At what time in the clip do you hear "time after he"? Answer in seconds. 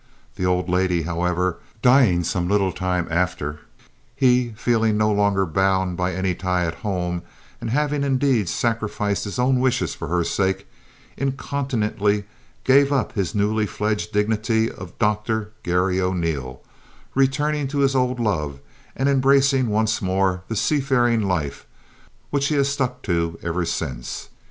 2.71-4.51